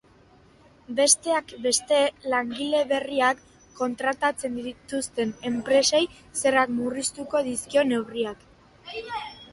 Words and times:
Besteak 0.99 1.51
beste, 1.65 1.99
langile 2.33 2.79
berriak 2.93 3.43
kontratatzen 3.81 4.57
dituzten 4.69 5.35
enpresei 5.53 6.03
zergak 6.43 6.75
murriztuko 6.81 7.47
dizkio 7.51 7.89
neurriak. 7.93 8.47